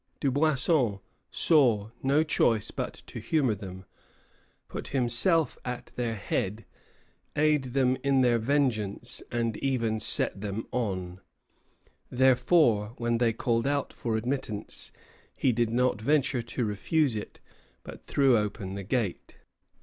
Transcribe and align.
Dubuisson 0.19 0.99
saw 1.29 1.91
no 2.01 2.23
choice 2.23 2.71
but 2.71 2.91
to 3.05 3.19
humor 3.19 3.53
them, 3.53 3.85
put 4.67 4.87
himself 4.87 5.59
at 5.63 5.91
their 5.95 6.15
head, 6.15 6.65
aid 7.35 7.65
them 7.75 7.95
in 8.03 8.21
their 8.21 8.39
vengeance, 8.39 9.21
and 9.31 9.57
even 9.57 9.99
set 9.99 10.41
them 10.41 10.65
on. 10.71 11.21
Therefore, 12.09 12.95
when 12.97 13.19
they 13.19 13.31
called 13.31 13.67
out 13.67 13.93
for 13.93 14.17
admittance, 14.17 14.91
he 15.35 15.51
did 15.51 15.69
not 15.69 16.01
venture 16.01 16.41
to 16.41 16.65
refuse 16.65 17.13
it, 17.15 17.39
but 17.83 18.07
threw 18.07 18.35
open 18.35 18.73
the 18.73 18.83
gate. 18.83 19.37